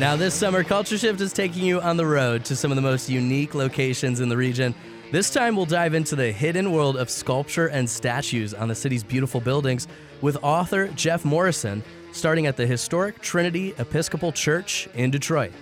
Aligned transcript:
Now, 0.00 0.16
this 0.16 0.34
summer, 0.34 0.64
Culture 0.64 0.98
Shift 0.98 1.20
is 1.20 1.32
taking 1.32 1.62
you 1.62 1.80
on 1.80 1.96
the 1.96 2.04
road 2.04 2.44
to 2.46 2.56
some 2.56 2.72
of 2.72 2.76
the 2.76 2.82
most 2.82 3.08
unique 3.08 3.54
locations 3.54 4.18
in 4.18 4.28
the 4.28 4.36
region. 4.36 4.74
This 5.12 5.30
time, 5.30 5.54
we'll 5.54 5.66
dive 5.66 5.94
into 5.94 6.16
the 6.16 6.32
hidden 6.32 6.72
world 6.72 6.96
of 6.96 7.08
sculpture 7.08 7.68
and 7.68 7.88
statues 7.88 8.52
on 8.54 8.66
the 8.66 8.74
city's 8.74 9.04
beautiful 9.04 9.40
buildings 9.40 9.86
with 10.20 10.36
author 10.42 10.88
Jeff 10.88 11.24
Morrison, 11.24 11.84
starting 12.10 12.46
at 12.46 12.56
the 12.56 12.66
historic 12.66 13.22
Trinity 13.22 13.72
Episcopal 13.78 14.32
Church 14.32 14.88
in 14.94 15.12
Detroit. 15.12 15.52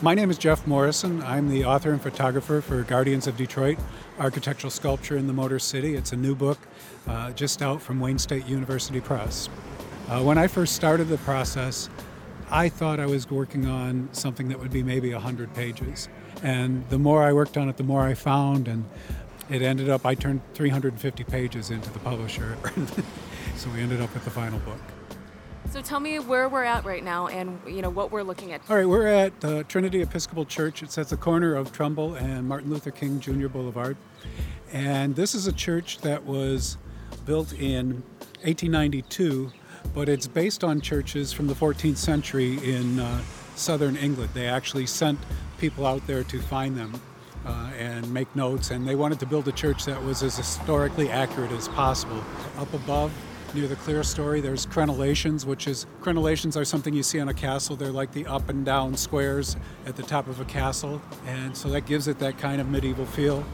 My 0.00 0.14
name 0.14 0.30
is 0.30 0.38
Jeff 0.38 0.66
Morrison. 0.66 1.22
I'm 1.22 1.48
the 1.48 1.66
author 1.66 1.92
and 1.92 2.00
photographer 2.00 2.62
for 2.62 2.82
Guardians 2.82 3.26
of 3.26 3.36
Detroit, 3.36 3.78
Architectural 4.18 4.70
Sculpture 4.70 5.16
in 5.16 5.26
the 5.26 5.32
Motor 5.32 5.58
City. 5.58 5.94
It's 5.94 6.12
a 6.12 6.16
new 6.16 6.34
book 6.34 6.58
uh, 7.06 7.32
just 7.32 7.62
out 7.62 7.80
from 7.80 8.00
Wayne 8.00 8.18
State 8.18 8.46
University 8.46 9.00
Press. 9.00 9.48
Uh, 10.08 10.22
when 10.22 10.38
I 10.38 10.46
first 10.46 10.74
started 10.74 11.08
the 11.08 11.18
process, 11.18 11.88
I 12.50 12.68
thought 12.68 13.00
I 13.00 13.06
was 13.06 13.30
working 13.30 13.66
on 13.66 14.08
something 14.12 14.48
that 14.48 14.58
would 14.58 14.72
be 14.72 14.82
maybe 14.82 15.12
100 15.12 15.54
pages. 15.54 16.08
And 16.42 16.88
the 16.90 16.98
more 16.98 17.22
I 17.22 17.32
worked 17.32 17.56
on 17.56 17.68
it, 17.68 17.76
the 17.76 17.82
more 17.82 18.02
I 18.02 18.14
found, 18.14 18.68
and 18.68 18.84
it 19.48 19.62
ended 19.62 19.88
up, 19.88 20.04
I 20.04 20.14
turned 20.14 20.42
350 20.54 21.24
pages 21.24 21.70
into 21.70 21.90
the 21.90 21.98
publisher. 21.98 22.56
so 23.56 23.70
we 23.70 23.80
ended 23.80 24.00
up 24.00 24.12
with 24.14 24.24
the 24.24 24.30
final 24.30 24.58
book. 24.60 24.80
So 25.70 25.80
tell 25.80 26.00
me 26.00 26.18
where 26.18 26.48
we're 26.48 26.64
at 26.64 26.84
right 26.84 27.02
now 27.02 27.28
and 27.28 27.58
you 27.66 27.82
know 27.82 27.90
what 27.90 28.10
we're 28.10 28.22
looking 28.22 28.52
at. 28.52 28.60
All 28.68 28.76
right, 28.76 28.88
we're 28.88 29.06
at 29.06 29.40
the 29.40 29.64
Trinity 29.64 30.02
Episcopal 30.02 30.44
Church. 30.44 30.82
It's 30.82 30.98
at 30.98 31.08
the 31.08 31.16
corner 31.16 31.54
of 31.54 31.72
Trumbull 31.72 32.14
and 32.14 32.46
Martin 32.46 32.70
Luther 32.70 32.90
King 32.90 33.20
Jr. 33.20 33.48
Boulevard. 33.48 33.96
And 34.72 35.16
this 35.16 35.34
is 35.34 35.46
a 35.46 35.52
church 35.52 35.98
that 35.98 36.24
was 36.24 36.76
built 37.24 37.52
in 37.54 38.02
1892, 38.42 39.52
but 39.94 40.08
it's 40.08 40.26
based 40.26 40.64
on 40.64 40.80
churches 40.80 41.32
from 41.32 41.46
the 41.46 41.54
14th 41.54 41.96
century 41.96 42.58
in 42.68 43.00
uh, 43.00 43.22
southern 43.54 43.96
England. 43.96 44.30
They 44.34 44.46
actually 44.48 44.86
sent 44.86 45.18
people 45.58 45.86
out 45.86 46.06
there 46.06 46.24
to 46.24 46.40
find 46.40 46.76
them 46.76 47.00
uh, 47.46 47.70
and 47.78 48.12
make 48.12 48.34
notes, 48.34 48.70
and 48.70 48.86
they 48.86 48.94
wanted 48.94 49.20
to 49.20 49.26
build 49.26 49.48
a 49.48 49.52
church 49.52 49.84
that 49.84 50.02
was 50.02 50.22
as 50.22 50.36
historically 50.36 51.10
accurate 51.10 51.52
as 51.52 51.68
possible. 51.68 52.22
Up 52.58 52.72
above, 52.72 53.12
near 53.54 53.68
the 53.68 53.76
clerestory. 53.76 54.42
There's 54.42 54.66
crenellations, 54.66 55.44
which 55.44 55.66
is 55.66 55.86
crenellations 56.00 56.56
are 56.56 56.64
something 56.64 56.94
you 56.94 57.02
see 57.02 57.20
on 57.20 57.28
a 57.28 57.34
castle. 57.34 57.76
They're 57.76 57.92
like 57.92 58.12
the 58.12 58.26
up 58.26 58.48
and 58.48 58.64
down 58.64 58.96
squares 58.96 59.56
at 59.86 59.96
the 59.96 60.02
top 60.02 60.26
of 60.28 60.40
a 60.40 60.44
castle, 60.44 61.00
and 61.26 61.56
so 61.56 61.68
that 61.70 61.86
gives 61.86 62.08
it 62.08 62.18
that 62.18 62.38
kind 62.38 62.60
of 62.60 62.68
medieval 62.68 63.06
feel. 63.06 63.44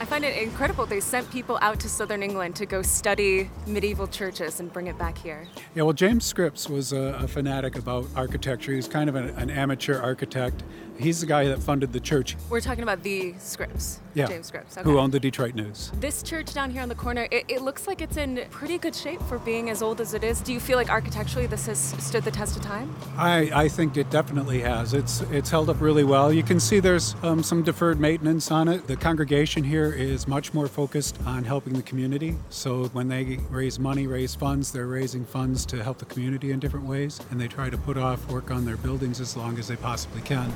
I 0.00 0.04
find 0.04 0.24
it 0.24 0.36
incredible 0.42 0.86
they 0.86 1.00
sent 1.00 1.30
people 1.30 1.58
out 1.60 1.78
to 1.80 1.88
southern 1.88 2.22
England 2.22 2.56
to 2.56 2.66
go 2.66 2.82
study 2.82 3.50
medieval 3.66 4.06
churches 4.06 4.58
and 4.60 4.72
bring 4.72 4.88
it 4.88 4.98
back 4.98 5.16
here. 5.16 5.46
Yeah, 5.74 5.84
well, 5.84 5.92
James 5.92 6.24
Scripps 6.24 6.68
was 6.68 6.92
a, 6.92 7.18
a 7.20 7.28
fanatic 7.28 7.76
about 7.78 8.06
architecture. 8.16 8.72
He 8.72 8.76
was 8.76 8.88
kind 8.88 9.08
of 9.08 9.14
an, 9.14 9.28
an 9.30 9.50
amateur 9.50 10.00
architect 10.00 10.62
He's 10.98 11.20
the 11.20 11.26
guy 11.26 11.46
that 11.46 11.60
funded 11.60 11.92
the 11.92 12.00
church. 12.00 12.36
We're 12.48 12.60
talking 12.60 12.82
about 12.82 13.02
the 13.02 13.34
Scripps. 13.38 14.00
Yeah. 14.14 14.26
James 14.26 14.46
Scripps. 14.46 14.78
Okay. 14.78 14.88
Who 14.88 14.98
owned 14.98 15.12
the 15.12 15.18
Detroit 15.18 15.54
News. 15.56 15.90
This 15.98 16.22
church 16.22 16.54
down 16.54 16.70
here 16.70 16.82
on 16.82 16.88
the 16.88 16.94
corner, 16.94 17.26
it, 17.32 17.44
it, 17.48 17.62
looks 17.62 17.88
like 17.88 18.00
it's 18.00 18.16
in 18.16 18.44
pretty 18.50 18.78
good 18.78 18.94
shape 18.94 19.20
for 19.22 19.40
being 19.40 19.70
as 19.70 19.82
old 19.82 20.00
as 20.00 20.14
it 20.14 20.22
is. 20.22 20.40
Do 20.40 20.52
you 20.52 20.60
feel 20.60 20.76
like 20.76 20.90
architecturally 20.90 21.48
this 21.48 21.66
has 21.66 21.78
stood 21.78 22.22
the 22.22 22.30
test 22.30 22.56
of 22.56 22.62
time? 22.62 22.94
I, 23.16 23.50
I 23.52 23.68
think 23.68 23.96
it 23.96 24.08
definitely 24.10 24.60
has. 24.60 24.94
It's 24.94 25.22
it's 25.32 25.50
held 25.50 25.68
up 25.68 25.80
really 25.80 26.04
well. 26.04 26.32
You 26.32 26.44
can 26.44 26.60
see 26.60 26.78
there's 26.78 27.16
um, 27.24 27.42
some 27.42 27.64
deferred 27.64 27.98
maintenance 27.98 28.52
on 28.52 28.68
it. 28.68 28.86
The 28.86 28.96
congregation 28.96 29.64
here 29.64 29.83
is 29.92 30.28
much 30.28 30.54
more 30.54 30.68
focused 30.68 31.18
on 31.26 31.44
helping 31.44 31.74
the 31.74 31.82
community. 31.82 32.36
So 32.48 32.86
when 32.88 33.08
they 33.08 33.38
raise 33.50 33.78
money, 33.78 34.06
raise 34.06 34.34
funds, 34.34 34.72
they're 34.72 34.86
raising 34.86 35.24
funds 35.24 35.66
to 35.66 35.82
help 35.82 35.98
the 35.98 36.04
community 36.04 36.52
in 36.52 36.60
different 36.60 36.86
ways. 36.86 37.20
And 37.30 37.40
they 37.40 37.48
try 37.48 37.70
to 37.70 37.78
put 37.78 37.96
off 37.96 38.26
work 38.30 38.50
on 38.50 38.64
their 38.64 38.76
buildings 38.76 39.20
as 39.20 39.36
long 39.36 39.58
as 39.58 39.68
they 39.68 39.76
possibly 39.76 40.22
can. 40.22 40.52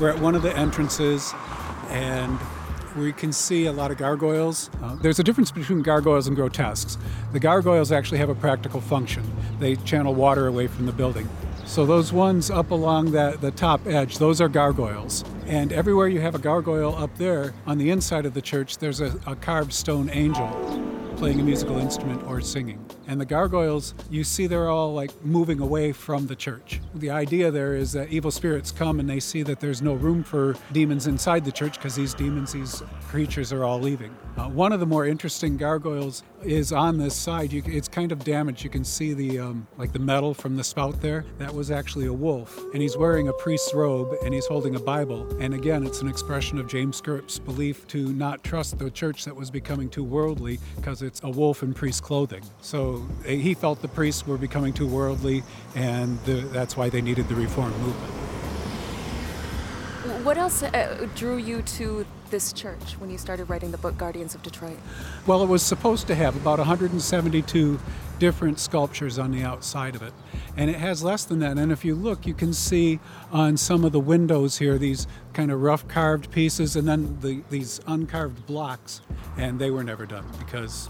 We're 0.00 0.10
at 0.10 0.20
one 0.20 0.34
of 0.34 0.42
the 0.42 0.54
entrances, 0.56 1.32
and 1.88 2.38
we 2.96 3.12
can 3.12 3.32
see 3.32 3.66
a 3.66 3.72
lot 3.72 3.90
of 3.90 3.98
gargoyles. 3.98 4.70
Uh, 4.82 4.96
there's 4.96 5.18
a 5.18 5.24
difference 5.24 5.50
between 5.50 5.82
gargoyles 5.82 6.26
and 6.26 6.36
grotesques. 6.36 6.98
The 7.32 7.40
gargoyles 7.40 7.92
actually 7.92 8.18
have 8.18 8.28
a 8.28 8.34
practical 8.34 8.80
function. 8.80 9.22
They 9.58 9.76
channel 9.76 10.14
water 10.14 10.46
away 10.46 10.66
from 10.66 10.86
the 10.86 10.92
building. 10.92 11.28
So 11.66 11.84
those 11.84 12.12
ones 12.12 12.50
up 12.50 12.70
along 12.70 13.10
that 13.10 13.40
the 13.40 13.50
top 13.50 13.86
edge, 13.86 14.18
those 14.18 14.40
are 14.40 14.48
gargoyles. 14.48 15.24
And 15.46 15.72
everywhere 15.72 16.08
you 16.08 16.20
have 16.20 16.34
a 16.34 16.38
gargoyle 16.38 16.94
up 16.96 17.14
there 17.18 17.52
on 17.66 17.76
the 17.76 17.90
inside 17.90 18.24
of 18.24 18.34
the 18.34 18.40
church, 18.40 18.78
there's 18.78 19.00
a, 19.00 19.18
a 19.26 19.34
carved 19.36 19.72
stone 19.72 20.08
angel 20.10 20.48
playing 21.16 21.40
a 21.40 21.42
musical 21.42 21.78
instrument 21.78 22.22
or 22.24 22.40
singing. 22.42 22.84
And 23.06 23.20
the 23.20 23.24
gargoyles, 23.24 23.94
you 24.10 24.22
see 24.22 24.46
they're 24.46 24.68
all 24.68 24.92
like 24.92 25.10
moving 25.24 25.60
away 25.60 25.92
from 25.92 26.26
the 26.26 26.36
church. 26.36 26.80
The 26.94 27.10
idea 27.10 27.50
there 27.50 27.74
is 27.74 27.92
that 27.92 28.10
evil 28.10 28.30
spirits 28.30 28.70
come 28.70 29.00
and 29.00 29.08
they 29.08 29.20
see 29.20 29.42
that 29.42 29.58
there's 29.58 29.80
no 29.80 29.94
room 29.94 30.22
for 30.22 30.56
demons 30.72 31.06
inside 31.06 31.44
the 31.44 31.52
church 31.52 31.78
because 31.78 31.94
these 31.94 32.12
demons, 32.12 32.52
these 32.52 32.82
creatures 33.08 33.52
are 33.52 33.64
all 33.64 33.80
leaving. 33.80 34.14
Uh, 34.36 34.48
one 34.48 34.72
of 34.72 34.80
the 34.80 34.86
more 34.86 35.06
interesting 35.06 35.56
gargoyles 35.56 36.22
is 36.46 36.72
on 36.72 36.98
this 36.98 37.14
side. 37.14 37.52
You, 37.52 37.62
it's 37.66 37.88
kind 37.88 38.12
of 38.12 38.24
damaged. 38.24 38.62
You 38.64 38.70
can 38.70 38.84
see 38.84 39.12
the 39.12 39.40
um, 39.40 39.66
like 39.76 39.92
the 39.92 39.98
metal 39.98 40.32
from 40.32 40.56
the 40.56 40.64
spout 40.64 41.00
there. 41.00 41.24
That 41.38 41.52
was 41.52 41.70
actually 41.70 42.06
a 42.06 42.12
wolf, 42.12 42.58
and 42.72 42.80
he's 42.80 42.96
wearing 42.96 43.28
a 43.28 43.32
priest's 43.34 43.74
robe 43.74 44.14
and 44.24 44.32
he's 44.32 44.46
holding 44.46 44.76
a 44.76 44.80
Bible. 44.80 45.26
And 45.40 45.54
again, 45.54 45.84
it's 45.84 46.00
an 46.00 46.08
expression 46.08 46.58
of 46.58 46.68
James 46.68 46.96
Scripps' 46.96 47.38
belief 47.38 47.86
to 47.88 48.12
not 48.12 48.42
trust 48.44 48.78
the 48.78 48.90
church 48.90 49.24
that 49.24 49.34
was 49.34 49.50
becoming 49.50 49.88
too 49.88 50.04
worldly 50.04 50.58
because 50.76 51.02
it's 51.02 51.22
a 51.24 51.28
wolf 51.30 51.62
in 51.62 51.74
priest 51.74 52.02
clothing. 52.02 52.42
So 52.60 53.06
he 53.24 53.54
felt 53.54 53.82
the 53.82 53.88
priests 53.88 54.26
were 54.26 54.38
becoming 54.38 54.72
too 54.72 54.86
worldly, 54.86 55.42
and 55.74 56.18
the, 56.24 56.34
that's 56.52 56.76
why 56.76 56.88
they 56.88 57.02
needed 57.02 57.28
the 57.28 57.34
reform 57.34 57.72
movement. 57.80 58.12
What 60.24 60.38
else 60.38 60.62
uh, 60.62 61.08
drew 61.14 61.36
you 61.36 61.62
to 61.62 62.06
this 62.30 62.52
church 62.52 62.98
when 62.98 63.10
you 63.10 63.18
started 63.18 63.48
writing 63.50 63.70
the 63.70 63.78
book 63.78 63.96
Guardians 63.96 64.34
of 64.34 64.42
Detroit? 64.42 64.78
Well, 65.26 65.42
it 65.42 65.48
was 65.48 65.62
supposed 65.62 66.06
to 66.08 66.14
have 66.14 66.36
about 66.36 66.58
172 66.58 67.78
different 68.18 68.58
sculptures 68.58 69.18
on 69.18 69.30
the 69.30 69.42
outside 69.42 69.94
of 69.94 70.02
it. 70.02 70.12
And 70.56 70.70
it 70.70 70.76
has 70.76 71.02
less 71.02 71.24
than 71.24 71.38
that. 71.40 71.58
And 71.58 71.70
if 71.70 71.84
you 71.84 71.94
look, 71.94 72.26
you 72.26 72.34
can 72.34 72.52
see 72.52 72.98
on 73.30 73.56
some 73.56 73.84
of 73.84 73.92
the 73.92 74.00
windows 74.00 74.58
here 74.58 74.78
these 74.78 75.06
kind 75.32 75.50
of 75.50 75.60
rough 75.60 75.86
carved 75.88 76.30
pieces 76.30 76.76
and 76.76 76.88
then 76.88 77.18
the, 77.20 77.42
these 77.50 77.80
uncarved 77.86 78.46
blocks. 78.46 79.00
And 79.36 79.58
they 79.58 79.70
were 79.70 79.84
never 79.84 80.06
done 80.06 80.24
because 80.38 80.88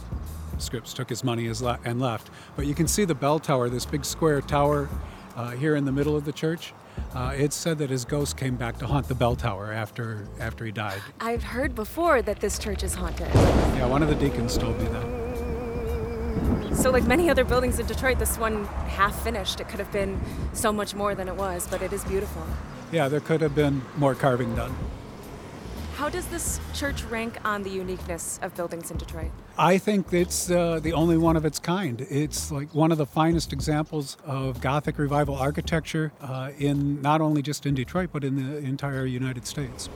Scripps 0.59 0.95
took 0.95 1.09
his 1.09 1.25
money 1.25 1.51
and 1.85 2.01
left. 2.01 2.31
But 2.55 2.67
you 2.67 2.75
can 2.75 2.89
see 2.89 3.05
the 3.05 3.15
bell 3.15 3.39
tower, 3.39 3.69
this 3.69 3.87
big 3.87 4.05
square 4.05 4.41
tower 4.41 4.89
uh, 5.35 5.51
here 5.51 5.77
in 5.77 5.85
the 5.85 5.93
middle 5.93 6.17
of 6.17 6.25
the 6.25 6.33
church. 6.33 6.73
Uh, 7.15 7.33
it's 7.35 7.57
said 7.57 7.79
that 7.79 7.91
his 7.91 8.05
ghost 8.05 8.37
came 8.37 8.57
back 8.57 8.79
to 8.79 8.87
haunt 8.87 9.09
the 9.09 9.15
bell 9.15 9.37
tower 9.37 9.73
after 9.73 10.27
after 10.39 10.65
he 10.65 10.73
died. 10.73 11.01
I've 11.21 11.43
heard 11.43 11.75
before 11.75 12.23
that 12.23 12.41
this 12.41 12.59
church 12.59 12.83
is 12.83 12.95
haunted. 12.95 13.29
Yeah, 13.35 13.87
one 13.87 14.03
of 14.03 14.09
the 14.09 14.15
deacons 14.15 14.59
told 14.59 14.79
me 14.79 14.87
that. 14.89 16.77
So, 16.77 16.91
like 16.91 17.05
many 17.05 17.31
other 17.31 17.45
buildings 17.45 17.79
in 17.79 17.87
Detroit, 17.87 18.19
this 18.19 18.37
one 18.39 18.67
half 18.67 19.23
finished. 19.25 19.61
It 19.61 19.69
could 19.69 19.79
have 19.79 19.91
been 19.91 20.21
so 20.53 20.73
much 20.73 20.95
more 20.95 21.15
than 21.15 21.27
it 21.29 21.35
was, 21.37 21.67
but 21.69 21.81
it 21.81 21.93
is 21.93 22.05
beautiful. 22.05 22.43
Yeah, 22.93 23.09
there 23.09 23.21
could 23.21 23.41
have 23.41 23.55
been 23.55 23.83
more 23.97 24.15
carving 24.15 24.55
done. 24.55 24.75
How 25.97 26.11
does 26.11 26.27
this 26.27 26.61
church 26.75 27.05
rank 27.05 27.39
on 27.43 27.63
the 27.63 27.71
uniqueness 27.71 28.39
of 28.43 28.55
buildings 28.55 28.91
in 28.91 28.99
Detroit? 28.99 29.31
I 29.57 29.79
think 29.79 30.13
it's 30.13 30.51
uh, 30.51 30.79
the 30.79 30.93
only 30.93 31.17
one 31.17 31.39
of 31.39 31.47
its 31.47 31.59
kind. 31.59 32.07
It's 32.11 32.53
like 32.53 32.75
one 32.75 32.93
of 32.93 32.99
the 32.99 33.07
finest 33.07 33.51
examples 33.51 34.19
of 34.27 34.61
Gothic 34.61 34.99
revival 34.99 35.37
architecture 35.37 36.13
uh, 36.21 36.51
in 36.59 37.01
not 37.01 37.23
only 37.23 37.41
just 37.41 37.65
in 37.65 37.75
Detroit, 37.75 38.11
but 38.13 38.25
in 38.25 38.37
the 38.37 38.59
entire 38.59 39.07
United 39.07 39.47
States. 39.47 39.89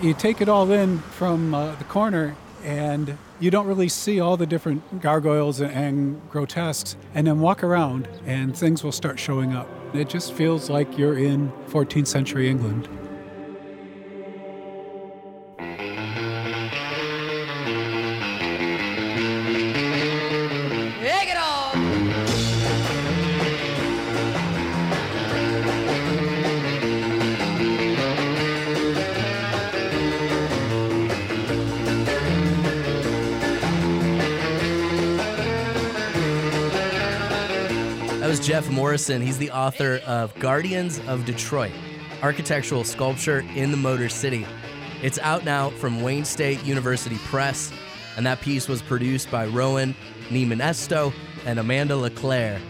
You 0.00 0.14
take 0.14 0.40
it 0.40 0.48
all 0.48 0.72
in 0.72 1.00
from 1.00 1.54
uh, 1.54 1.74
the 1.74 1.84
corner 1.84 2.34
and 2.64 3.18
you 3.38 3.50
don't 3.50 3.66
really 3.66 3.90
see 3.90 4.20
all 4.20 4.38
the 4.38 4.46
different 4.46 5.02
gargoyles 5.02 5.60
and 5.60 6.18
grotesques, 6.30 6.96
and 7.14 7.26
then 7.26 7.40
walk 7.40 7.62
around 7.62 8.08
and 8.24 8.56
things 8.56 8.82
will 8.82 8.90
start 8.90 9.18
showing 9.18 9.52
up. 9.52 9.68
It 9.92 10.08
just 10.08 10.32
feels 10.32 10.70
like 10.70 10.96
you're 10.96 11.18
in 11.18 11.52
14th 11.68 12.06
century 12.06 12.48
England. 12.48 12.88
Jeff 38.42 38.68
Morrison. 38.68 39.22
He's 39.22 39.38
the 39.38 39.52
author 39.52 40.00
of 40.04 40.36
Guardians 40.40 40.98
of 41.06 41.24
Detroit 41.24 41.70
Architectural 42.22 42.82
Sculpture 42.82 43.44
in 43.54 43.70
the 43.70 43.76
Motor 43.76 44.08
City. 44.08 44.44
It's 45.00 45.20
out 45.20 45.44
now 45.44 45.70
from 45.70 46.02
Wayne 46.02 46.24
State 46.24 46.64
University 46.64 47.18
Press, 47.26 47.72
and 48.16 48.26
that 48.26 48.40
piece 48.40 48.66
was 48.66 48.82
produced 48.82 49.30
by 49.30 49.46
Rowan 49.46 49.94
Niemisto 50.28 51.12
and 51.46 51.60
Amanda 51.60 51.96
LeClaire. 51.96 52.60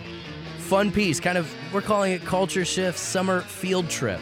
Fun 0.58 0.92
piece, 0.92 1.18
kind 1.20 1.38
of, 1.38 1.50
we're 1.72 1.80
calling 1.80 2.12
it 2.12 2.22
Culture 2.22 2.66
Shift 2.66 2.98
Summer 2.98 3.40
Field 3.40 3.88
Trip. 3.88 4.20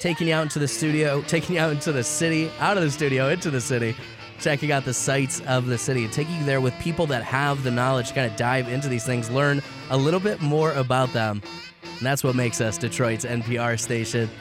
Taking 0.00 0.28
you 0.28 0.34
out 0.34 0.42
into 0.42 0.58
the 0.58 0.68
studio, 0.68 1.22
taking 1.22 1.56
you 1.56 1.62
out 1.62 1.72
into 1.72 1.92
the 1.92 2.04
city, 2.04 2.50
out 2.60 2.76
of 2.76 2.82
the 2.82 2.90
studio, 2.90 3.30
into 3.30 3.50
the 3.50 3.60
city, 3.60 3.96
checking 4.44 4.70
out 4.70 4.84
the 4.84 4.92
sights 4.92 5.40
of 5.46 5.66
the 5.66 5.78
city, 5.78 6.04
and 6.04 6.12
taking 6.12 6.36
you 6.36 6.44
there 6.44 6.60
with 6.60 6.78
people 6.78 7.06
that 7.06 7.24
have 7.24 7.64
the 7.64 7.70
knowledge 7.70 8.08
to 8.08 8.14
kind 8.14 8.30
of 8.30 8.36
dive 8.36 8.68
into 8.68 8.88
these 8.88 9.04
things, 9.04 9.30
learn 9.30 9.62
a 9.88 9.96
little 9.96 10.20
bit 10.20 10.42
more 10.42 10.72
about 10.74 11.12
them. 11.14 11.42
And 11.82 12.06
that's 12.06 12.22
what 12.22 12.36
makes 12.36 12.60
us 12.60 12.76
Detroit's 12.76 13.24
NPR 13.24 13.80
station. 13.80 14.28